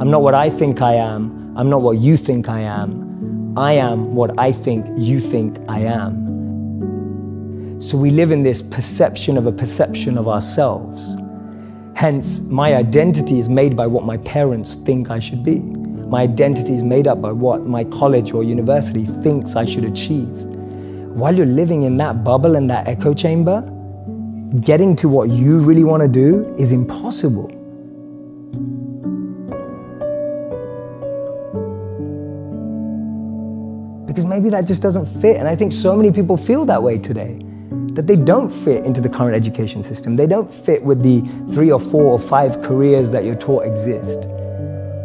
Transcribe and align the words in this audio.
I'm 0.00 0.12
not 0.12 0.22
what 0.22 0.34
I 0.34 0.48
think 0.48 0.80
I 0.80 0.94
am. 0.94 1.56
I'm 1.56 1.68
not 1.68 1.82
what 1.82 1.98
you 1.98 2.16
think 2.16 2.48
I 2.48 2.60
am. 2.60 3.58
I 3.58 3.72
am 3.72 4.14
what 4.14 4.38
I 4.38 4.52
think 4.52 4.86
you 4.96 5.18
think 5.18 5.58
I 5.68 5.80
am. 5.80 7.80
So 7.80 7.98
we 7.98 8.10
live 8.10 8.30
in 8.30 8.44
this 8.44 8.62
perception 8.62 9.36
of 9.36 9.46
a 9.46 9.52
perception 9.52 10.16
of 10.16 10.28
ourselves. 10.28 11.16
Hence, 11.96 12.38
my 12.42 12.76
identity 12.76 13.40
is 13.40 13.48
made 13.48 13.76
by 13.76 13.88
what 13.88 14.04
my 14.04 14.18
parents 14.18 14.76
think 14.76 15.10
I 15.10 15.18
should 15.18 15.42
be. 15.42 15.58
My 15.58 16.22
identity 16.22 16.74
is 16.74 16.84
made 16.84 17.08
up 17.08 17.20
by 17.20 17.32
what 17.32 17.66
my 17.66 17.82
college 17.82 18.32
or 18.32 18.44
university 18.44 19.04
thinks 19.04 19.56
I 19.56 19.64
should 19.64 19.84
achieve. 19.84 20.48
While 21.18 21.34
you're 21.34 21.44
living 21.44 21.82
in 21.82 21.96
that 21.96 22.22
bubble 22.22 22.54
and 22.54 22.70
that 22.70 22.86
echo 22.86 23.14
chamber, 23.14 23.62
getting 24.60 24.94
to 24.94 25.08
what 25.08 25.30
you 25.30 25.58
really 25.58 25.82
want 25.82 26.04
to 26.04 26.08
do 26.08 26.54
is 26.56 26.70
impossible. 26.70 27.57
Maybe 34.38 34.50
that 34.50 34.66
just 34.66 34.82
doesn't 34.82 35.06
fit. 35.20 35.36
And 35.36 35.48
I 35.48 35.56
think 35.56 35.72
so 35.72 35.96
many 35.96 36.12
people 36.12 36.36
feel 36.36 36.64
that 36.66 36.80
way 36.80 36.96
today 36.96 37.40
that 37.94 38.06
they 38.06 38.14
don't 38.14 38.48
fit 38.48 38.84
into 38.84 39.00
the 39.00 39.08
current 39.08 39.34
education 39.34 39.82
system. 39.82 40.14
They 40.14 40.28
don't 40.28 40.48
fit 40.48 40.80
with 40.84 41.02
the 41.02 41.22
three 41.52 41.72
or 41.72 41.80
four 41.80 42.04
or 42.04 42.20
five 42.20 42.62
careers 42.62 43.10
that 43.10 43.24
you're 43.24 43.34
taught 43.34 43.66
exist. 43.66 44.28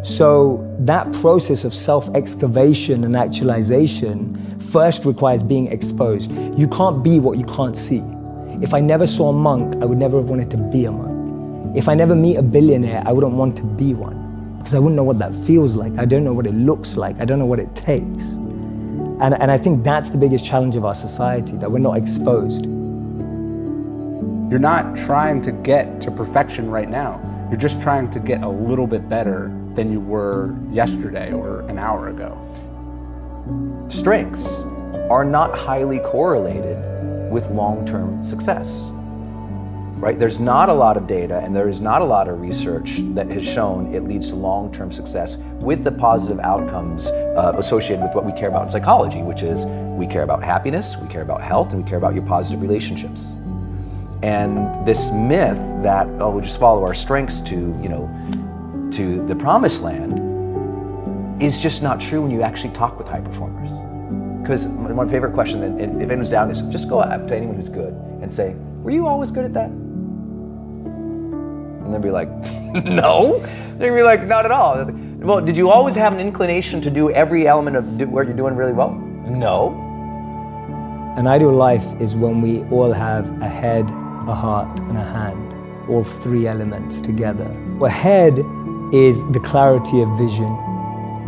So 0.04 0.64
that 0.80 1.12
process 1.14 1.64
of 1.64 1.74
self-excavation 1.74 3.02
and 3.02 3.16
actualization 3.16 4.60
first 4.60 5.04
requires 5.04 5.42
being 5.42 5.66
exposed. 5.72 6.30
You 6.56 6.68
can't 6.68 7.02
be 7.02 7.18
what 7.18 7.36
you 7.36 7.46
can't 7.46 7.76
see. 7.76 8.04
If 8.62 8.72
I 8.72 8.78
never 8.78 9.06
saw 9.06 9.30
a 9.30 9.32
monk, 9.32 9.82
I 9.82 9.86
would 9.86 9.98
never 9.98 10.18
have 10.18 10.28
wanted 10.28 10.48
to 10.52 10.58
be 10.58 10.84
a 10.84 10.92
monk. 10.92 11.76
If 11.76 11.88
I 11.88 11.94
never 11.94 12.14
meet 12.14 12.36
a 12.36 12.42
billionaire, 12.42 13.02
I 13.04 13.10
wouldn't 13.10 13.32
want 13.32 13.56
to 13.56 13.64
be 13.64 13.94
one 13.94 14.56
because 14.58 14.76
I 14.76 14.78
wouldn't 14.78 14.94
know 14.94 15.02
what 15.02 15.18
that 15.18 15.34
feels 15.34 15.74
like. 15.74 15.98
I 15.98 16.04
don't 16.04 16.22
know 16.22 16.32
what 16.32 16.46
it 16.46 16.54
looks 16.54 16.96
like. 16.96 17.20
I 17.20 17.24
don't 17.24 17.40
know 17.40 17.46
what 17.46 17.58
it 17.58 17.74
takes. 17.74 18.36
And, 19.20 19.34
and 19.34 19.50
I 19.50 19.58
think 19.58 19.84
that's 19.84 20.10
the 20.10 20.18
biggest 20.18 20.44
challenge 20.44 20.74
of 20.76 20.84
our 20.84 20.94
society, 20.94 21.56
that 21.58 21.70
we're 21.70 21.78
not 21.78 21.96
exposed. 21.96 22.64
You're 24.50 24.60
not 24.60 24.96
trying 24.96 25.40
to 25.42 25.52
get 25.52 26.00
to 26.02 26.10
perfection 26.10 26.70
right 26.70 26.88
now. 26.88 27.20
You're 27.50 27.60
just 27.60 27.80
trying 27.80 28.10
to 28.10 28.18
get 28.18 28.42
a 28.42 28.48
little 28.48 28.86
bit 28.86 29.08
better 29.08 29.52
than 29.74 29.92
you 29.92 30.00
were 30.00 30.56
yesterday 30.70 31.32
or 31.32 31.60
an 31.62 31.78
hour 31.78 32.08
ago. 32.08 32.36
Strengths 33.88 34.64
are 35.10 35.24
not 35.24 35.56
highly 35.56 35.98
correlated 36.00 36.78
with 37.30 37.50
long-term 37.50 38.22
success. 38.22 38.92
Right? 39.96 40.18
There's 40.18 40.40
not 40.40 40.68
a 40.68 40.72
lot 40.72 40.96
of 40.96 41.06
data 41.06 41.38
and 41.38 41.54
there 41.54 41.68
is 41.68 41.80
not 41.80 42.02
a 42.02 42.04
lot 42.04 42.28
of 42.28 42.40
research 42.40 42.98
that 43.14 43.30
has 43.30 43.44
shown 43.44 43.94
it 43.94 44.02
leads 44.04 44.30
to 44.30 44.36
long-term 44.36 44.92
success 44.92 45.38
with 45.60 45.84
the 45.84 45.92
positive 45.92 46.40
outcomes 46.40 47.06
uh, 47.08 47.54
associated 47.56 48.02
with 48.02 48.14
what 48.14 48.24
we 48.24 48.32
care 48.32 48.48
about 48.48 48.64
in 48.64 48.70
psychology, 48.70 49.22
which 49.22 49.42
is 49.42 49.66
we 49.66 50.06
care 50.06 50.22
about 50.22 50.42
happiness, 50.42 50.96
we 50.96 51.08
care 51.08 51.22
about 51.22 51.40
health, 51.40 51.72
and 51.72 51.82
we 51.82 51.88
care 51.88 51.98
about 51.98 52.14
your 52.14 52.24
positive 52.24 52.60
relationships. 52.60 53.36
And 54.22 54.84
this 54.86 55.12
myth 55.12 55.58
that, 55.82 56.08
oh, 56.20 56.30
we 56.30 56.42
just 56.42 56.58
follow 56.58 56.82
our 56.84 56.94
strengths 56.94 57.40
to, 57.42 57.54
you 57.54 57.88
know, 57.88 58.10
to 58.92 59.24
the 59.24 59.36
promised 59.36 59.82
land 59.82 60.20
is 61.42 61.60
just 61.60 61.82
not 61.82 62.00
true 62.00 62.22
when 62.22 62.30
you 62.30 62.42
actually 62.42 62.72
talk 62.72 62.98
with 62.98 63.08
high 63.08 63.20
performers. 63.20 63.72
Because 64.40 64.66
my 64.66 65.06
favorite 65.06 65.34
question, 65.34 65.62
and 65.62 66.02
if 66.02 66.10
anyone's 66.10 66.30
down 66.30 66.48
this, 66.48 66.62
just 66.62 66.88
go 66.88 67.00
up 67.00 67.26
to 67.28 67.36
anyone 67.36 67.56
who's 67.56 67.68
good 67.68 67.94
and 68.20 68.32
say, 68.32 68.54
were 68.82 68.90
you 68.90 69.06
always 69.06 69.30
good 69.30 69.44
at 69.44 69.52
that? 69.54 69.70
And 71.84 71.92
they'd 71.92 72.02
be 72.02 72.10
like, 72.10 72.28
no. 72.84 73.38
They'd 73.78 73.94
be 73.94 74.02
like, 74.02 74.24
not 74.24 74.44
at 74.44 74.50
all. 74.50 74.84
Well, 75.18 75.40
did 75.40 75.56
you 75.56 75.70
always 75.70 75.94
have 75.94 76.12
an 76.12 76.20
inclination 76.20 76.80
to 76.82 76.90
do 76.90 77.10
every 77.10 77.46
element 77.46 77.76
of 77.76 77.98
do, 77.98 78.08
where 78.08 78.24
you're 78.24 78.36
doing 78.36 78.56
really 78.56 78.72
well? 78.72 78.92
No. 78.92 79.80
An 81.16 81.26
ideal 81.26 81.52
life 81.52 81.84
is 82.00 82.14
when 82.14 82.42
we 82.42 82.62
all 82.64 82.92
have 82.92 83.26
a 83.40 83.48
head, 83.48 83.88
a 84.28 84.34
heart, 84.34 84.80
and 84.80 84.98
a 84.98 85.04
hand, 85.04 85.88
all 85.88 86.04
three 86.04 86.46
elements 86.46 87.00
together. 87.00 87.46
A 87.80 87.88
head 87.88 88.38
is 88.92 89.22
the 89.32 89.40
clarity 89.40 90.02
of 90.02 90.08
vision. 90.18 90.50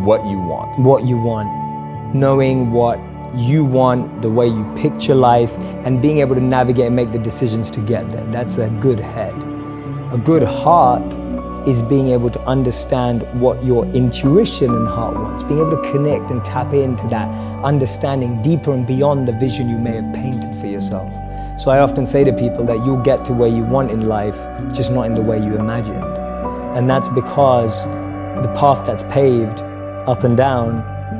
What 0.03 0.25
you 0.25 0.37
want. 0.37 0.77
What 0.79 1.05
you 1.05 1.17
want. 1.17 2.15
Knowing 2.15 2.71
what 2.71 2.99
you 3.35 3.65
want, 3.65 4.21
the 4.21 4.29
way 4.29 4.47
you 4.47 4.63
picture 4.75 5.15
life, 5.15 5.51
and 5.85 6.01
being 6.01 6.19
able 6.19 6.35
to 6.35 6.41
navigate 6.41 6.87
and 6.87 6.95
make 6.95 7.11
the 7.11 7.19
decisions 7.19 7.71
to 7.71 7.81
get 7.81 8.11
there. 8.11 8.25
That's 8.25 8.57
a 8.57 8.69
good 8.69 8.99
head. 8.99 9.33
A 10.09 10.17
good 10.17 10.43
heart 10.43 11.17
is 11.67 11.81
being 11.81 12.07
able 12.09 12.29
to 12.29 12.39
understand 12.43 13.23
what 13.41 13.61
your 13.65 13.85
intuition 13.87 14.73
and 14.73 14.87
heart 14.87 15.15
wants, 15.15 15.43
being 15.43 15.59
able 15.59 15.83
to 15.83 15.91
connect 15.91 16.31
and 16.31 16.45
tap 16.45 16.71
into 16.73 17.05
that 17.09 17.27
understanding 17.61 18.41
deeper 18.41 18.73
and 18.73 18.87
beyond 18.87 19.27
the 19.27 19.33
vision 19.33 19.69
you 19.69 19.77
may 19.77 19.95
have 19.95 20.13
painted 20.13 20.55
for 20.61 20.67
yourself. 20.67 21.11
So 21.59 21.71
I 21.71 21.79
often 21.79 22.05
say 22.05 22.23
to 22.23 22.31
people 22.31 22.63
that 22.67 22.85
you'll 22.85 23.03
get 23.03 23.25
to 23.25 23.33
where 23.33 23.49
you 23.49 23.63
want 23.65 23.91
in 23.91 24.05
life, 24.05 24.37
just 24.73 24.93
not 24.93 25.07
in 25.07 25.13
the 25.13 25.21
way 25.21 25.39
you 25.39 25.57
imagined. 25.57 26.01
And 26.77 26.89
that's 26.89 27.09
because 27.09 27.83
the 28.41 28.53
path 28.57 28.85
that's 28.85 29.03
paved 29.11 29.59
up 30.07 30.23
and 30.23 30.37
down 30.37 30.77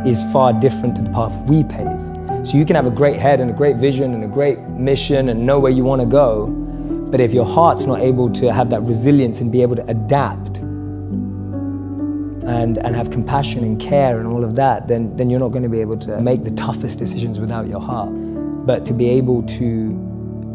is 0.07 0.23
far 0.31 0.53
different 0.53 0.95
to 0.95 1.01
the 1.01 1.09
path 1.09 1.37
we 1.41 1.65
pave. 1.65 2.47
So 2.47 2.55
you 2.55 2.63
can 2.63 2.77
have 2.77 2.85
a 2.85 2.91
great 2.91 3.19
head 3.19 3.41
and 3.41 3.51
a 3.51 3.53
great 3.53 3.75
vision 3.75 4.13
and 4.13 4.23
a 4.23 4.29
great 4.29 4.59
mission 4.59 5.27
and 5.27 5.45
know 5.45 5.59
where 5.59 5.73
you 5.73 5.83
want 5.83 6.01
to 6.01 6.07
go, 6.07 6.66
but 7.09 7.21
if 7.21 7.33
your 7.33 7.45
heart's 7.45 7.85
not 7.85 8.01
able 8.01 8.29
to 8.33 8.51
have 8.51 8.69
that 8.69 8.81
resilience 8.81 9.39
and 9.39 9.51
be 9.51 9.61
able 9.61 9.77
to 9.77 9.85
adapt 9.87 10.57
and, 12.47 12.77
and 12.77 12.95
have 12.95 13.09
compassion 13.11 13.63
and 13.63 13.79
care 13.79 14.19
and 14.19 14.27
all 14.27 14.43
of 14.43 14.55
that, 14.55 14.87
then, 14.87 15.15
then 15.15 15.29
you're 15.29 15.39
not 15.39 15.49
going 15.49 15.63
to 15.63 15.69
be 15.69 15.79
able 15.79 15.97
to 15.97 16.19
make 16.21 16.43
the 16.43 16.51
toughest 16.51 16.99
decisions 16.99 17.39
without 17.39 17.67
your 17.67 17.79
heart. 17.79 18.09
But 18.65 18.85
to 18.87 18.93
be 18.93 19.09
able 19.09 19.43
to 19.43 19.91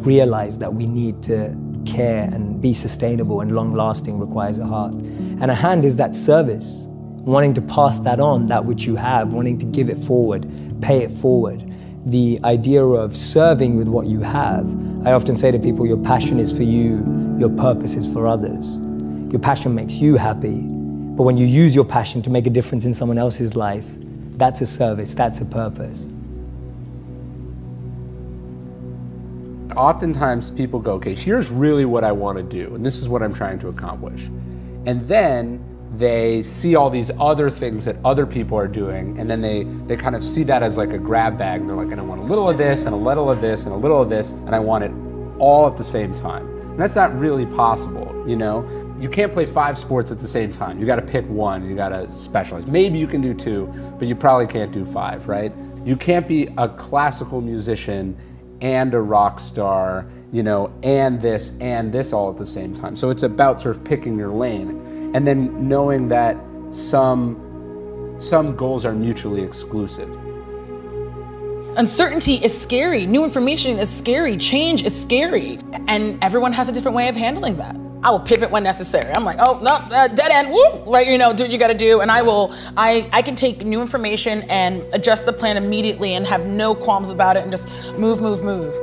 realize 0.04 0.58
that 0.58 0.74
we 0.74 0.86
need 0.86 1.22
to 1.24 1.56
care 1.86 2.24
and 2.24 2.60
be 2.60 2.74
sustainable 2.74 3.40
and 3.40 3.54
long 3.54 3.72
lasting 3.74 4.18
requires 4.18 4.58
a 4.58 4.66
heart. 4.66 4.92
And 4.92 5.50
a 5.50 5.54
hand 5.54 5.84
is 5.84 5.96
that 5.96 6.14
service, 6.14 6.86
wanting 6.88 7.54
to 7.54 7.62
pass 7.62 8.00
that 8.00 8.20
on, 8.20 8.46
that 8.46 8.64
which 8.64 8.84
you 8.84 8.96
have, 8.96 9.32
wanting 9.32 9.58
to 9.58 9.66
give 9.66 9.88
it 9.88 9.98
forward, 9.98 10.46
pay 10.82 11.02
it 11.02 11.12
forward. 11.12 11.71
The 12.06 12.40
idea 12.42 12.84
of 12.84 13.16
serving 13.16 13.76
with 13.76 13.86
what 13.86 14.06
you 14.06 14.20
have. 14.20 14.66
I 15.06 15.12
often 15.12 15.36
say 15.36 15.50
to 15.50 15.58
people, 15.58 15.86
your 15.86 15.98
passion 15.98 16.40
is 16.40 16.50
for 16.50 16.64
you, 16.64 17.36
your 17.38 17.50
purpose 17.50 17.94
is 17.94 18.12
for 18.12 18.26
others. 18.26 18.76
Your 19.30 19.38
passion 19.38 19.74
makes 19.74 19.94
you 19.94 20.16
happy, 20.16 20.60
but 20.60 21.22
when 21.22 21.36
you 21.36 21.46
use 21.46 21.74
your 21.74 21.84
passion 21.84 22.20
to 22.22 22.30
make 22.30 22.46
a 22.46 22.50
difference 22.50 22.84
in 22.84 22.92
someone 22.92 23.18
else's 23.18 23.54
life, 23.54 23.86
that's 24.36 24.60
a 24.60 24.66
service, 24.66 25.14
that's 25.14 25.40
a 25.40 25.44
purpose. 25.44 26.06
Oftentimes 29.76 30.50
people 30.50 30.80
go, 30.80 30.94
okay, 30.94 31.14
here's 31.14 31.50
really 31.50 31.84
what 31.84 32.04
I 32.04 32.12
want 32.12 32.36
to 32.36 32.42
do, 32.42 32.74
and 32.74 32.84
this 32.84 33.00
is 33.00 33.08
what 33.08 33.22
I'm 33.22 33.32
trying 33.32 33.58
to 33.60 33.68
accomplish. 33.68 34.24
And 34.86 35.00
then 35.08 35.64
they 35.96 36.42
see 36.42 36.74
all 36.74 36.88
these 36.88 37.10
other 37.20 37.50
things 37.50 37.84
that 37.84 37.96
other 38.04 38.26
people 38.26 38.56
are 38.56 38.68
doing, 38.68 39.18
and 39.18 39.30
then 39.30 39.40
they, 39.40 39.64
they 39.86 39.96
kind 39.96 40.16
of 40.16 40.22
see 40.22 40.42
that 40.44 40.62
as 40.62 40.76
like 40.76 40.90
a 40.90 40.98
grab 40.98 41.36
bag. 41.36 41.60
And 41.60 41.68
they're 41.68 41.76
like, 41.76 41.90
and 41.90 42.00
I 42.00 42.04
want 42.04 42.20
a 42.20 42.24
little 42.24 42.48
of 42.48 42.56
this, 42.56 42.86
and 42.86 42.94
a 42.94 42.98
little 42.98 43.30
of 43.30 43.40
this, 43.40 43.64
and 43.64 43.72
a 43.72 43.76
little 43.76 44.00
of 44.00 44.08
this, 44.08 44.32
and 44.32 44.54
I 44.54 44.58
want 44.58 44.84
it 44.84 44.92
all 45.38 45.66
at 45.66 45.76
the 45.76 45.82
same 45.82 46.14
time. 46.14 46.48
And 46.72 46.80
that's 46.80 46.96
not 46.96 47.14
really 47.18 47.44
possible, 47.44 48.24
you 48.26 48.36
know? 48.36 48.66
You 48.98 49.08
can't 49.08 49.32
play 49.32 49.44
five 49.44 49.76
sports 49.76 50.10
at 50.10 50.18
the 50.18 50.26
same 50.26 50.50
time. 50.52 50.80
You 50.80 50.86
gotta 50.86 51.02
pick 51.02 51.28
one, 51.28 51.68
you 51.68 51.74
gotta 51.74 52.10
specialize. 52.10 52.66
Maybe 52.66 52.98
you 52.98 53.06
can 53.06 53.20
do 53.20 53.34
two, 53.34 53.66
but 53.98 54.08
you 54.08 54.14
probably 54.14 54.46
can't 54.46 54.72
do 54.72 54.86
five, 54.86 55.28
right? 55.28 55.52
You 55.84 55.96
can't 55.96 56.26
be 56.26 56.48
a 56.56 56.68
classical 56.68 57.42
musician 57.42 58.16
and 58.62 58.94
a 58.94 59.00
rock 59.00 59.40
star, 59.40 60.06
you 60.30 60.42
know, 60.42 60.72
and 60.82 61.20
this 61.20 61.52
and 61.60 61.92
this 61.92 62.12
all 62.12 62.30
at 62.30 62.38
the 62.38 62.46
same 62.46 62.74
time. 62.74 62.96
So 62.96 63.10
it's 63.10 63.24
about 63.24 63.60
sort 63.60 63.76
of 63.76 63.84
picking 63.84 64.16
your 64.16 64.30
lane 64.30 64.81
and 65.14 65.26
then 65.26 65.68
knowing 65.68 66.08
that 66.08 66.36
some 66.70 67.38
some 68.18 68.54
goals 68.54 68.84
are 68.84 68.92
mutually 68.92 69.42
exclusive. 69.42 70.08
Uncertainty 71.76 72.34
is 72.34 72.56
scary. 72.56 73.06
New 73.06 73.24
information 73.24 73.78
is 73.78 73.90
scary. 73.90 74.36
Change 74.36 74.84
is 74.84 74.98
scary. 74.98 75.58
And 75.88 76.22
everyone 76.22 76.52
has 76.52 76.68
a 76.68 76.72
different 76.72 76.96
way 76.96 77.08
of 77.08 77.16
handling 77.16 77.56
that. 77.56 77.74
I 78.04 78.10
will 78.10 78.20
pivot 78.20 78.50
when 78.50 78.62
necessary. 78.62 79.12
I'm 79.12 79.24
like, 79.24 79.38
oh 79.38 79.60
no, 79.62 79.70
uh, 79.70 80.08
dead 80.08 80.30
end, 80.32 80.52
woo, 80.52 80.92
right? 80.92 81.06
You 81.06 81.18
know, 81.18 81.32
do 81.32 81.44
what 81.44 81.52
you 81.52 81.58
got 81.58 81.68
to 81.68 81.74
do, 81.74 82.00
and 82.00 82.10
I 82.10 82.22
will. 82.22 82.52
I 82.76 83.08
I 83.12 83.22
can 83.22 83.36
take 83.36 83.64
new 83.64 83.80
information 83.80 84.42
and 84.50 84.82
adjust 84.92 85.24
the 85.24 85.32
plan 85.32 85.56
immediately 85.56 86.14
and 86.14 86.26
have 86.26 86.44
no 86.46 86.74
qualms 86.74 87.10
about 87.10 87.36
it 87.36 87.44
and 87.44 87.52
just 87.52 87.68
move, 87.96 88.20
move, 88.20 88.42
move. 88.42 88.74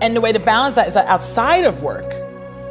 And 0.00 0.16
the 0.16 0.22
way 0.22 0.32
to 0.32 0.38
balance 0.38 0.74
that 0.76 0.88
is 0.88 0.94
that 0.94 1.06
outside 1.06 1.64
of 1.64 1.82
work, 1.82 2.14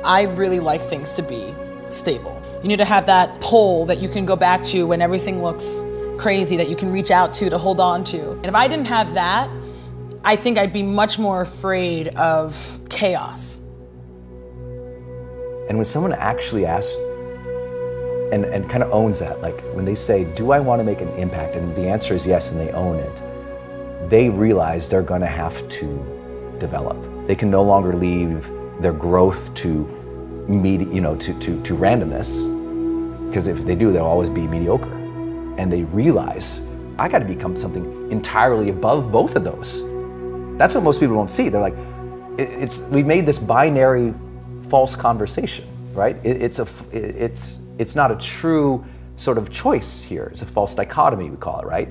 I 0.03 0.23
really 0.23 0.59
like 0.59 0.81
things 0.81 1.13
to 1.13 1.21
be 1.21 1.53
stable. 1.87 2.38
You 2.61 2.67
need 2.67 2.77
to 2.77 2.85
have 2.85 3.05
that 3.05 3.39
pole 3.41 3.85
that 3.85 3.99
you 3.99 4.09
can 4.09 4.25
go 4.25 4.35
back 4.35 4.61
to 4.63 4.87
when 4.87 5.01
everything 5.01 5.41
looks 5.41 5.83
crazy 6.17 6.57
that 6.57 6.69
you 6.69 6.75
can 6.75 6.91
reach 6.91 7.11
out 7.11 7.33
to 7.35 7.49
to 7.49 7.57
hold 7.57 7.79
on 7.79 8.03
to. 8.05 8.31
And 8.31 8.47
if 8.47 8.55
I 8.55 8.67
didn't 8.67 8.87
have 8.87 9.13
that, 9.13 9.49
I 10.23 10.35
think 10.35 10.57
I'd 10.57 10.73
be 10.73 10.83
much 10.83 11.17
more 11.17 11.41
afraid 11.41 12.09
of 12.09 12.79
chaos. 12.89 13.65
And 15.69 15.77
when 15.77 15.85
someone 15.85 16.13
actually 16.13 16.65
asks, 16.65 16.97
and, 18.31 18.45
and 18.45 18.69
kind 18.69 18.83
of 18.83 18.91
owns 18.91 19.19
that. 19.19 19.41
Like 19.41 19.59
when 19.73 19.85
they 19.85 19.95
say, 19.95 20.23
Do 20.23 20.51
I 20.51 20.59
want 20.59 20.79
to 20.79 20.83
make 20.83 21.01
an 21.01 21.09
impact? 21.09 21.55
And 21.55 21.75
the 21.75 21.87
answer 21.87 22.13
is 22.13 22.27
yes, 22.27 22.51
and 22.51 22.59
they 22.59 22.71
own 22.71 22.97
it, 22.97 24.09
they 24.09 24.29
realize 24.29 24.89
they're 24.89 25.01
going 25.01 25.21
to 25.21 25.27
have 25.27 25.67
to 25.69 26.55
develop. 26.59 26.97
They 27.25 27.35
can 27.35 27.49
no 27.49 27.61
longer 27.61 27.93
leave 27.93 28.51
their 28.79 28.93
growth 28.93 29.53
to, 29.55 29.98
med- 30.49 30.93
you 30.93 31.01
know, 31.01 31.15
to, 31.15 31.33
to, 31.39 31.61
to 31.63 31.75
randomness, 31.75 32.47
because 33.27 33.47
if 33.47 33.65
they 33.65 33.75
do, 33.75 33.91
they'll 33.91 34.03
always 34.05 34.29
be 34.29 34.47
mediocre. 34.47 34.91
And 35.57 35.71
they 35.71 35.83
realize, 35.83 36.61
I 36.97 37.07
got 37.07 37.19
to 37.19 37.25
become 37.25 37.55
something 37.55 38.11
entirely 38.11 38.69
above 38.69 39.11
both 39.11 39.35
of 39.35 39.43
those. 39.43 39.83
That's 40.57 40.75
what 40.75 40.83
most 40.83 40.99
people 40.99 41.15
don't 41.15 41.29
see. 41.29 41.49
They're 41.49 41.61
like, 41.61 41.75
it, 42.37 42.49
it's 42.49 42.81
we 42.81 43.03
made 43.03 43.25
this 43.25 43.39
binary 43.39 44.13
false 44.69 44.95
conversation, 44.95 45.67
right? 45.93 46.17
It, 46.23 46.41
it's 46.41 46.59
a, 46.59 46.67
it- 46.91 47.15
it's 47.15 47.59
it's 47.77 47.95
not 47.95 48.11
a 48.11 48.15
true 48.17 48.83
sort 49.15 49.37
of 49.37 49.49
choice 49.49 50.01
here. 50.01 50.27
It's 50.31 50.41
a 50.41 50.45
false 50.45 50.75
dichotomy 50.75 51.29
we 51.29 51.37
call 51.37 51.59
it, 51.61 51.65
right? 51.65 51.87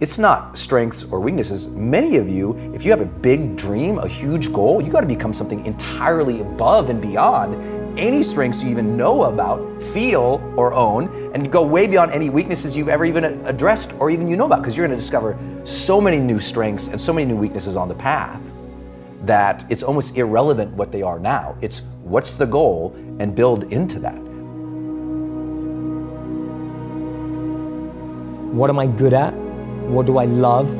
It's 0.00 0.18
not 0.18 0.56
strengths 0.56 1.04
or 1.04 1.20
weaknesses. 1.20 1.66
Many 1.68 2.16
of 2.16 2.26
you, 2.28 2.56
if 2.74 2.84
you 2.86 2.90
have 2.90 3.02
a 3.02 3.06
big 3.06 3.56
dream, 3.56 3.98
a 3.98 4.08
huge 4.08 4.50
goal, 4.50 4.82
you 4.82 4.90
got 4.90 5.02
to 5.02 5.06
become 5.06 5.34
something 5.34 5.64
entirely 5.66 6.40
above 6.40 6.88
and 6.88 7.02
beyond 7.02 7.54
any 8.00 8.22
strengths 8.22 8.64
you 8.64 8.70
even 8.70 8.96
know 8.96 9.24
about, 9.24 9.80
feel, 9.80 10.40
or 10.56 10.72
own, 10.72 11.08
and 11.34 11.52
go 11.52 11.62
way 11.62 11.86
beyond 11.86 12.10
any 12.12 12.30
weaknesses 12.30 12.76
you've 12.76 12.88
ever 12.88 13.04
even 13.04 13.24
addressed 13.46 13.92
or 14.00 14.10
even 14.10 14.26
you 14.26 14.36
know 14.36 14.46
about, 14.46 14.62
because 14.62 14.76
you're 14.76 14.86
going 14.86 14.96
to 14.96 15.00
discover 15.00 15.38
so 15.64 16.00
many 16.00 16.18
new 16.18 16.40
strengths 16.40 16.88
and 16.88 17.00
so 17.00 17.12
many 17.12 17.26
new 17.26 17.36
weaknesses 17.36 17.76
on 17.76 17.88
the 17.88 17.94
path 17.94 18.40
that 19.22 19.64
it's 19.70 19.82
almost 19.82 20.16
irrelevant 20.16 20.72
what 20.72 20.90
they 20.90 21.02
are 21.02 21.20
now. 21.20 21.54
It's 21.60 21.82
what's 22.02 22.34
the 22.34 22.46
goal 22.46 22.94
and 23.18 23.36
build 23.36 23.64
into 23.70 24.00
that. 24.00 24.18
What 28.54 28.70
am 28.70 28.78
I 28.78 28.86
good 28.86 29.12
at? 29.12 29.34
What 29.34 30.06
do 30.06 30.16
I 30.16 30.24
love? 30.24 30.74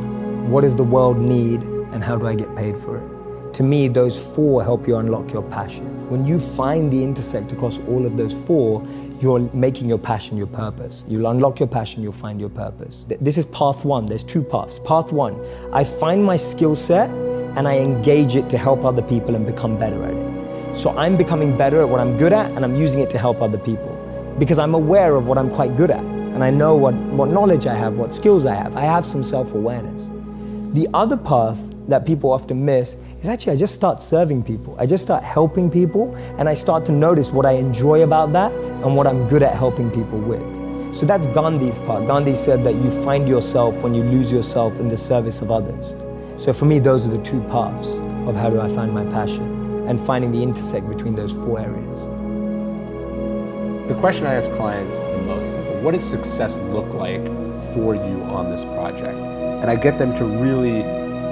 What 0.48 0.62
does 0.62 0.74
the 0.74 0.84
world 0.84 1.18
need? 1.18 1.62
And 1.62 2.02
how 2.02 2.16
do 2.16 2.26
I 2.26 2.34
get 2.34 2.56
paid 2.56 2.78
for 2.78 2.96
it? 2.96 3.19
To 3.60 3.66
me, 3.66 3.88
those 3.88 4.18
four 4.18 4.64
help 4.64 4.88
you 4.88 4.96
unlock 4.96 5.34
your 5.34 5.42
passion. 5.42 5.84
When 6.08 6.26
you 6.26 6.40
find 6.40 6.90
the 6.90 7.04
intersect 7.04 7.52
across 7.52 7.78
all 7.80 8.06
of 8.06 8.16
those 8.16 8.32
four, 8.32 8.82
you're 9.20 9.40
making 9.52 9.86
your 9.86 9.98
passion 9.98 10.38
your 10.38 10.46
purpose. 10.46 11.04
You'll 11.06 11.26
unlock 11.26 11.60
your 11.60 11.68
passion, 11.68 12.02
you'll 12.02 12.14
find 12.14 12.40
your 12.40 12.48
purpose. 12.48 13.04
This 13.20 13.36
is 13.36 13.44
path 13.44 13.84
one. 13.84 14.06
There's 14.06 14.24
two 14.24 14.42
paths. 14.42 14.78
Path 14.78 15.12
one, 15.12 15.38
I 15.74 15.84
find 15.84 16.24
my 16.24 16.38
skill 16.38 16.74
set 16.74 17.10
and 17.10 17.68
I 17.68 17.76
engage 17.76 18.34
it 18.34 18.48
to 18.48 18.56
help 18.56 18.82
other 18.82 19.02
people 19.02 19.34
and 19.34 19.44
become 19.44 19.78
better 19.78 20.02
at 20.04 20.14
it. 20.14 20.78
So 20.78 20.96
I'm 20.96 21.18
becoming 21.18 21.54
better 21.54 21.82
at 21.82 21.88
what 21.90 22.00
I'm 22.00 22.16
good 22.16 22.32
at 22.32 22.50
and 22.52 22.64
I'm 22.64 22.76
using 22.76 23.02
it 23.02 23.10
to 23.10 23.18
help 23.18 23.42
other 23.42 23.58
people 23.58 23.94
because 24.38 24.58
I'm 24.58 24.72
aware 24.72 25.16
of 25.16 25.28
what 25.28 25.36
I'm 25.36 25.50
quite 25.50 25.76
good 25.76 25.90
at 25.90 26.02
and 26.02 26.42
I 26.42 26.48
know 26.48 26.76
what, 26.76 26.94
what 26.94 27.28
knowledge 27.28 27.66
I 27.66 27.74
have, 27.74 27.98
what 27.98 28.14
skills 28.14 28.46
I 28.46 28.54
have. 28.54 28.74
I 28.74 28.86
have 28.86 29.04
some 29.04 29.22
self 29.22 29.52
awareness. 29.52 30.08
The 30.72 30.88
other 30.94 31.18
path 31.18 31.60
that 31.88 32.06
people 32.06 32.30
often 32.32 32.64
miss 32.64 32.96
is 33.22 33.28
actually 33.28 33.52
I 33.52 33.56
just 33.56 33.74
start 33.74 34.02
serving 34.02 34.42
people. 34.42 34.74
I 34.78 34.86
just 34.86 35.04
start 35.04 35.22
helping 35.22 35.70
people 35.70 36.14
and 36.38 36.48
I 36.48 36.54
start 36.54 36.86
to 36.86 36.92
notice 36.92 37.30
what 37.30 37.46
I 37.46 37.52
enjoy 37.52 38.02
about 38.02 38.32
that 38.32 38.52
and 38.52 38.96
what 38.96 39.06
I'm 39.06 39.28
good 39.28 39.42
at 39.42 39.54
helping 39.54 39.90
people 39.90 40.18
with. 40.18 40.42
So 40.96 41.06
that's 41.06 41.26
Gandhi's 41.28 41.78
part. 41.78 42.06
Gandhi 42.06 42.34
said 42.34 42.64
that 42.64 42.74
you 42.74 42.90
find 43.04 43.28
yourself 43.28 43.76
when 43.76 43.94
you 43.94 44.02
lose 44.02 44.32
yourself 44.32 44.78
in 44.80 44.88
the 44.88 44.96
service 44.96 45.40
of 45.40 45.50
others. 45.50 45.94
So 46.42 46.52
for 46.52 46.64
me, 46.64 46.78
those 46.78 47.06
are 47.06 47.10
the 47.10 47.22
two 47.22 47.40
paths 47.42 47.88
of 48.26 48.34
how 48.34 48.50
do 48.50 48.60
I 48.60 48.68
find 48.74 48.92
my 48.92 49.04
passion 49.04 49.86
and 49.86 50.04
finding 50.04 50.32
the 50.32 50.42
intersect 50.42 50.88
between 50.88 51.14
those 51.14 51.32
four 51.32 51.60
areas. 51.60 52.00
The 53.88 53.96
question 54.00 54.26
I 54.26 54.34
ask 54.34 54.50
clients 54.52 55.00
the 55.00 55.18
most 55.18 55.46
is 55.46 55.84
what 55.84 55.92
does 55.92 56.08
success 56.08 56.56
look 56.58 56.94
like 56.94 57.24
for 57.74 57.94
you 57.94 58.22
on 58.24 58.50
this 58.50 58.64
project? 58.64 59.18
And 59.18 59.70
I 59.70 59.76
get 59.76 59.98
them 59.98 60.14
to 60.14 60.24
really 60.24 60.82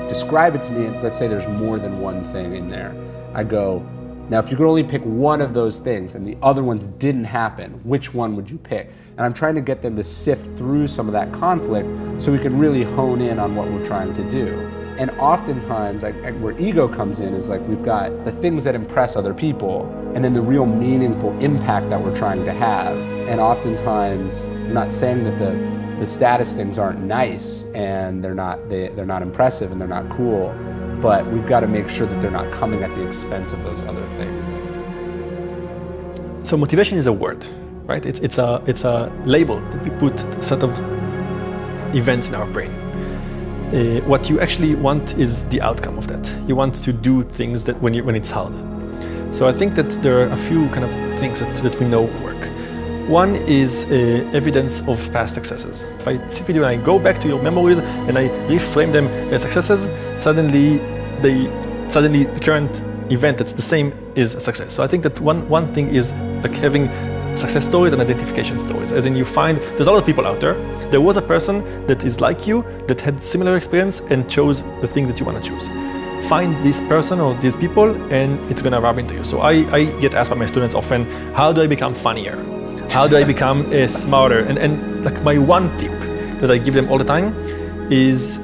describe 0.09 0.55
it 0.55 0.63
to 0.65 0.73
me. 0.73 0.87
and 0.87 1.03
Let's 1.03 1.19
say 1.19 1.29
there's 1.29 1.47
more 1.47 1.79
than 1.79 2.01
one 2.01 2.25
thing 2.33 2.57
in 2.57 2.69
there. 2.69 2.95
I 3.35 3.45
go, 3.45 3.87
now 4.31 4.39
if 4.39 4.51
you 4.51 4.57
could 4.57 4.67
only 4.67 4.85
pick 4.85 5.03
one 5.03 5.41
of 5.41 5.55
those 5.55 5.79
things 5.79 6.15
and 6.15 6.27
the 6.27 6.37
other 6.43 6.63
ones 6.63 6.87
didn't 6.87 7.25
happen, 7.25 7.73
which 7.85 8.13
one 8.13 8.35
would 8.37 8.51
you 8.51 8.59
pick? 8.59 8.91
And 9.17 9.21
I'm 9.21 9.33
trying 9.33 9.55
to 9.55 9.61
get 9.61 9.83
them 9.83 9.97
to 9.97 10.05
sift 10.05 10.57
through 10.57 10.89
some 10.89 11.07
of 11.07 11.13
that 11.13 11.33
conflict 11.33 11.89
so 12.21 12.33
we 12.33 12.39
can 12.39 12.59
really 12.59 12.83
hone 12.83 13.21
in 13.21 13.39
on 13.39 13.55
what 13.55 13.69
we're 13.69 13.85
trying 13.85 14.15
to 14.15 14.31
do. 14.31 14.49
And 14.99 15.13
oftentimes, 15.13 16.03
like 16.03 16.17
where 16.39 16.59
ego 16.59 16.89
comes 16.89 17.21
in 17.21 17.33
is 17.33 17.49
like 17.49 17.61
we've 17.69 17.85
got 17.85 18.25
the 18.25 18.33
things 18.33 18.65
that 18.65 18.75
impress 18.75 19.15
other 19.15 19.33
people, 19.33 19.87
and 20.17 20.25
then 20.25 20.33
the 20.33 20.41
real 20.41 20.67
meaningful 20.67 21.39
impact 21.39 21.89
that 21.91 22.03
we're 22.03 22.17
trying 22.17 22.45
to 22.45 22.53
have. 22.53 22.99
And 23.29 23.41
oftentimes, 23.41 24.47
I'm 24.47 24.75
not 24.75 24.93
saying 24.93 25.23
that 25.23 25.39
the 25.39 25.53
the 25.99 26.07
status 26.07 26.53
things 26.53 26.79
aren't 26.79 27.01
nice 27.01 27.65
and 27.75 28.25
they're 28.25 28.35
not 28.35 28.69
they, 28.69 28.89
they're 28.89 29.07
not 29.07 29.23
impressive 29.23 29.73
and 29.73 29.81
they're 29.81 29.89
not 29.89 30.09
cool, 30.09 30.55
but 31.01 31.27
we've 31.27 31.47
got 31.47 31.61
to 31.61 31.67
make 31.67 31.89
sure 31.89 32.07
that 32.07 32.21
they're 32.21 32.31
not 32.31 32.53
coming 32.53 32.83
at 32.83 32.95
the 32.95 33.07
expense 33.07 33.53
of 33.53 33.63
those 33.65 33.83
other 33.85 34.07
things. 34.19 34.69
So 36.49 36.57
motivation 36.57 36.97
is 36.97 37.07
a 37.07 37.13
word, 37.13 37.47
right? 37.85 38.07
It's, 38.07 38.21
it's, 38.21 38.39
a, 38.39 38.63
it's 38.67 38.85
a 38.85 39.13
label 39.27 39.61
that 39.61 39.83
we 39.83 39.91
put 39.99 40.19
set 40.43 40.63
of 40.63 40.79
events 41.95 42.29
in 42.29 42.35
our 42.35 42.47
brain. 42.47 42.71
Uh, 42.71 44.01
what 44.07 44.31
you 44.31 44.41
actually 44.41 44.75
want 44.75 45.19
is 45.19 45.45
the 45.51 45.61
outcome 45.61 45.99
of 45.99 46.07
that. 46.07 46.35
You 46.47 46.57
want 46.57 46.75
to 46.77 46.93
do 46.93 47.23
things 47.23 47.65
that 47.67 47.79
when, 47.83 47.93
you, 47.93 48.03
when 48.03 48.15
it's 48.15 48.31
hard. 48.31 48.55
So 49.35 49.47
I 49.47 49.53
think 49.53 49.75
that 49.75 49.91
there 50.03 50.21
are 50.21 50.33
a 50.33 50.37
few 50.37 50.67
kind 50.69 50.85
of 50.85 51.19
things 51.21 51.41
that, 51.41 51.55
that 51.57 51.79
we 51.79 51.87
know 51.87 52.05
work. 52.25 52.49
One 53.09 53.37
is 53.49 53.91
uh, 53.91 54.31
evidence 54.35 54.87
of 54.87 54.99
past 55.15 55.33
successes. 55.33 55.85
If 55.99 56.07
I 56.07 56.29
sit 56.29 56.47
with 56.47 56.57
you 56.57 56.63
and 56.63 56.79
I 56.79 56.85
go 56.85 56.99
back 56.99 57.19
to 57.21 57.29
your 57.29 57.43
memories 57.43 57.79
and 57.79 58.19
I 58.19 58.29
reframe 58.49 58.93
them 58.93 59.07
as 59.33 59.41
successes, 59.41 59.89
suddenly 60.23 60.77
they 61.23 61.49
suddenly 61.89 62.25
the 62.25 62.39
current 62.39 62.83
event 63.11 63.39
that's 63.39 63.55
the 63.55 63.63
same 63.63 63.95
is 64.15 64.35
a 64.35 64.41
success. 64.41 64.75
So 64.75 64.83
I 64.83 64.87
think 64.87 65.03
that 65.05 65.19
one 65.21 65.49
one 65.49 65.73
thing 65.73 65.89
is 65.89 66.13
like 66.43 66.53
having 66.57 66.91
success 67.35 67.65
stories 67.65 67.95
and 67.95 68.03
identification 68.03 68.59
stories. 68.59 68.93
As 68.93 69.07
in 69.07 69.17
you 69.17 69.25
find 69.25 69.57
there's 69.57 69.87
a 69.87 69.91
lot 69.91 70.01
of 70.01 70.05
people 70.05 70.27
out 70.27 70.39
there. 70.43 70.57
There 70.91 71.01
was 71.01 71.17
a 71.17 71.23
person 71.23 71.65
that 71.87 72.05
is 72.05 72.21
like 72.21 72.47
you 72.47 72.63
that 72.89 73.01
had 73.01 73.25
similar 73.25 73.57
experience 73.57 74.01
and 74.11 74.29
chose 74.29 74.63
the 74.83 74.87
thing 74.87 75.07
that 75.07 75.19
you 75.19 75.25
want 75.25 75.43
to 75.43 75.51
choose 75.51 75.67
find 76.29 76.53
this 76.63 76.81
person 76.81 77.21
or 77.21 77.33
these 77.37 77.57
people 77.57 77.95
and 78.13 78.39
it's 78.51 78.61
gonna 78.61 78.79
rub 78.79 78.99
into 78.99 79.15
you. 79.15 79.25
So 79.25 79.41
I, 79.41 79.53
I 79.73 79.85
get 80.01 80.13
asked 80.13 80.29
by 80.29 80.37
my 80.37 80.47
students 80.47 80.75
often, 80.75 81.07
how 81.33 81.53
do 81.55 81.63
I 81.63 81.67
become 81.67 81.95
funnier? 81.95 82.37
How 82.91 83.07
do 83.07 83.19
I 83.19 83.23
become 83.23 83.71
uh, 83.71 83.87
smarter? 83.87 84.41
And, 84.41 84.59
and 84.59 85.05
like 85.05 85.23
my 85.23 85.37
one 85.37 85.77
tip 85.79 85.93
that 86.41 86.51
I 86.51 86.57
give 86.57 86.73
them 86.73 86.91
all 86.91 86.97
the 86.97 87.05
time 87.05 87.35
is 87.93 88.41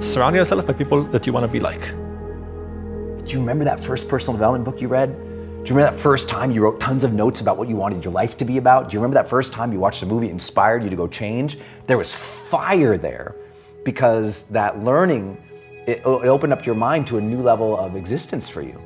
surround 0.00 0.36
yourself 0.36 0.66
by 0.66 0.74
people 0.74 1.04
that 1.04 1.26
you 1.26 1.32
wanna 1.32 1.48
be 1.48 1.60
like. 1.60 1.80
Do 1.90 3.32
you 3.32 3.40
remember 3.40 3.64
that 3.64 3.80
first 3.80 4.06
personal 4.08 4.36
development 4.36 4.66
book 4.66 4.82
you 4.82 4.88
read? 4.88 5.12
Do 5.16 5.70
you 5.70 5.76
remember 5.76 5.90
that 5.90 5.98
first 5.98 6.28
time 6.28 6.52
you 6.52 6.62
wrote 6.62 6.78
tons 6.78 7.04
of 7.04 7.14
notes 7.14 7.40
about 7.40 7.56
what 7.56 7.68
you 7.70 7.76
wanted 7.76 8.04
your 8.04 8.12
life 8.12 8.36
to 8.36 8.44
be 8.44 8.58
about? 8.58 8.90
Do 8.90 8.94
you 8.94 9.00
remember 9.00 9.14
that 9.14 9.28
first 9.28 9.54
time 9.54 9.72
you 9.72 9.80
watched 9.80 10.02
a 10.02 10.06
movie 10.06 10.28
inspired 10.28 10.84
you 10.84 10.90
to 10.90 10.96
go 10.96 11.08
change? 11.08 11.58
There 11.86 11.96
was 11.96 12.14
fire 12.14 12.98
there 12.98 13.34
because 13.82 14.42
that 14.44 14.78
learning, 14.84 15.42
it, 15.86 16.00
it 16.00 16.06
opened 16.06 16.52
up 16.52 16.66
your 16.66 16.74
mind 16.74 17.06
to 17.08 17.16
a 17.16 17.20
new 17.20 17.40
level 17.40 17.76
of 17.78 17.96
existence 17.96 18.46
for 18.46 18.60
you. 18.60 18.78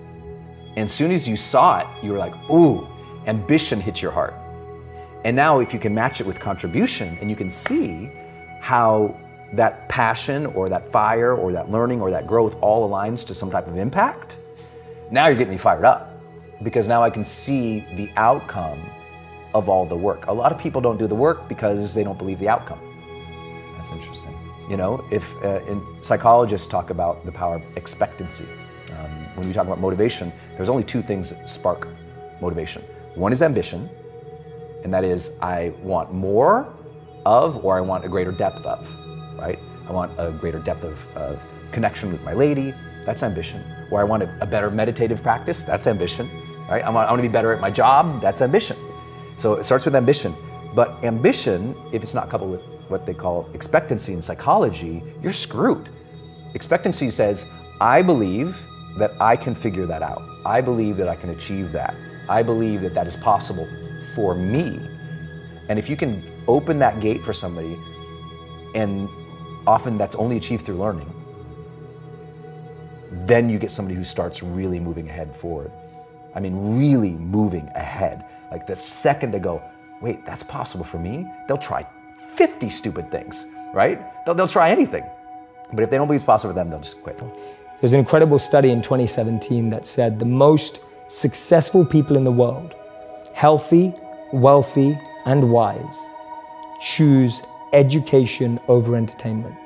And 0.76 0.85
as 0.85 0.93
soon 0.93 1.11
as 1.11 1.29
you 1.29 1.37
saw 1.37 1.81
it, 1.81 1.87
you 2.00 2.12
were 2.12 2.19
like, 2.19 2.35
ooh, 2.49 2.88
ambition 3.26 3.81
hit 3.81 4.00
your 4.00 4.12
heart. 4.12 4.35
And 5.25 5.37
now, 5.37 5.59
if 5.59 5.75
you 5.75 5.79
can 5.79 5.95
match 5.95 6.21
it 6.21 6.27
with 6.27 6.41
contribution 6.41 7.17
and 7.21 7.29
you 7.29 7.37
can 7.37 7.50
see 7.50 8.11
how 8.61 9.19
that 9.53 9.89
passion 9.89 10.47
or 10.47 10.69
that 10.69 10.91
fire 10.91 11.35
or 11.35 11.53
that 11.53 11.71
learning 11.71 12.00
or 12.00 12.11
that 12.11 12.27
growth 12.27 12.57
all 12.61 12.89
aligns 12.89 13.27
to 13.27 13.35
some 13.35 13.50
type 13.50 13.67
of 13.67 13.77
impact, 13.77 14.39
now 15.11 15.27
you're 15.27 15.37
getting 15.37 15.50
me 15.50 15.59
fired 15.59 15.85
up 15.85 16.11
because 16.62 16.89
now 16.89 17.03
I 17.03 17.11
can 17.11 17.25
see 17.25 17.81
the 17.97 18.11
outcome 18.17 18.81
of 19.55 19.69
all 19.69 19.85
the 19.85 19.97
work. 19.97 20.27
A 20.29 20.33
lot 20.33 20.53
of 20.53 20.59
people 20.59 20.81
don't 20.81 20.99
do 20.99 21.07
the 21.07 21.15
work 21.15 21.49
because 21.49 21.95
they 21.95 22.05
don't 22.05 22.19
believe 22.19 22.39
the 22.39 22.49
outcome. 22.49 22.81
That's 23.77 23.91
interesting. 23.91 24.35
You 24.69 24.77
know, 24.77 25.05
if 25.11 25.35
uh, 25.43 25.61
in, 25.67 25.85
psychologists 26.03 26.67
talk 26.67 26.91
about 26.91 27.25
the 27.25 27.33
power 27.33 27.57
of 27.57 27.77
expectancy. 27.77 28.47
Um, 28.93 29.11
when 29.35 29.49
you 29.49 29.53
talk 29.53 29.67
about 29.67 29.81
motivation, 29.81 30.33
there's 30.57 30.69
only 30.69 30.85
two 30.85 31.03
things 31.03 31.31
that 31.31 31.49
spark 31.49 31.89
motivation. 32.41 32.83
One 33.17 33.33
is 33.33 33.43
ambition, 33.43 33.91
and 34.85 34.93
that 34.93 35.05
is 35.05 35.33
I 35.41 35.73
want 35.83 36.13
more 36.13 36.73
of, 37.27 37.65
or 37.65 37.77
I 37.77 37.81
want 37.81 38.05
a 38.05 38.09
greater 38.09 38.33
depth 38.33 38.65
of, 38.65 38.93
right? 39.39 39.59
I 39.89 39.93
want 39.93 40.13
a 40.19 40.31
greater 40.31 40.59
depth 40.59 40.85
of, 40.85 41.07
of 41.17 41.45
connection 41.73 42.11
with 42.11 42.23
my 42.23 42.33
lady. 42.33 42.73
That's 43.05 43.23
ambition. 43.23 43.65
Or 43.91 44.01
I 44.01 44.05
want 44.05 44.23
a, 44.23 44.39
a 44.41 44.47
better 44.47 44.71
meditative 44.71 45.23
practice. 45.23 45.65
That's 45.65 45.87
ambition, 45.87 46.29
right? 46.69 46.85
I 46.85 46.91
want, 46.91 47.09
I 47.09 47.13
want 47.13 47.23
to 47.23 47.29
be 47.29 47.33
better 47.33 47.53
at 47.53 47.61
my 47.61 47.71
job. 47.71 48.21
That's 48.21 48.41
ambition. 48.41 48.77
So 49.37 49.55
it 49.55 49.65
starts 49.65 49.85
with 49.85 49.97
ambition. 49.97 50.35
But 50.75 51.03
ambition, 51.03 51.75
if 51.93 52.03
it's 52.03 52.15
not 52.15 52.31
coupled 52.31 52.51
with 52.51 52.63
what 52.89 53.07
they 53.07 53.15
call 53.15 53.49
expectancy 53.55 54.13
in 54.13 54.23
psychology, 54.23 55.03
you're 55.23 55.33
screwed. 55.33 55.89
Expectancy 56.55 57.11
says, 57.11 57.47
I 57.81 58.03
believe 58.03 58.67
that 58.99 59.13
I 59.21 59.37
can 59.37 59.55
figure 59.55 59.87
that 59.87 60.03
out. 60.03 60.23
I 60.45 60.61
believe 60.61 60.97
that 60.99 61.09
I 61.09 61.17
can 61.17 61.31
achieve 61.31 61.73
that. 61.73 61.95
I 62.29 62.43
believe 62.43 62.83
that 62.83 62.95
that 62.95 63.07
is 63.07 63.17
possible 63.17 63.67
for 64.21 64.35
me. 64.35 64.79
And 65.71 65.79
if 65.79 65.89
you 65.89 65.97
can 65.97 66.23
open 66.47 66.79
that 66.81 67.00
gate 67.00 67.23
for 67.23 67.33
somebody, 67.33 67.79
and 68.75 69.09
often 69.67 69.97
that's 69.97 70.15
only 70.17 70.37
achieved 70.37 70.67
through 70.67 70.77
learning, 70.77 71.11
then 73.27 73.49
you 73.49 73.59
get 73.59 73.71
somebody 73.71 73.95
who 73.95 74.05
starts 74.05 74.43
really 74.43 74.79
moving 74.79 75.09
ahead 75.09 75.35
forward. 75.35 75.73
I 76.35 76.41
mean, 76.41 76.79
really 76.79 77.12
moving 77.12 77.67
ahead. 77.75 78.27
Like 78.50 78.67
the 78.67 78.77
second 78.77 79.31
they 79.31 79.39
go, 79.39 79.62
wait, 80.03 80.27
that's 80.27 80.43
possible 80.43 80.85
for 80.85 80.99
me, 80.99 81.27
they'll 81.49 81.57
try 81.57 81.87
50 82.19 82.69
stupid 82.69 83.11
things, 83.11 83.47
right? 83.73 83.99
They'll, 84.27 84.35
they'll 84.35 84.49
try 84.49 84.69
anything. 84.69 85.05
But 85.73 85.83
if 85.83 85.89
they 85.89 85.97
don't 85.97 86.09
believe 86.09 86.19
it's 86.19 86.25
possible 86.25 86.53
for 86.53 86.59
them, 86.59 86.69
they'll 86.69 86.81
just 86.81 87.03
quit. 87.03 87.23
There's 87.81 87.95
an 87.95 88.00
incredible 88.00 88.39
study 88.39 88.71
in 88.71 88.83
2017 88.83 89.71
that 89.71 89.87
said 89.87 90.19
the 90.19 90.27
most 90.27 90.81
successful 91.09 91.87
people 91.87 92.19
in 92.19 92.25
the 92.25 92.33
world, 92.33 92.75
healthy, 93.33 93.95
wealthy, 94.33 94.99
and 95.25 95.51
wise, 95.51 96.09
choose 96.81 97.43
education 97.73 98.59
over 98.69 98.97
entertainment. 98.97 99.60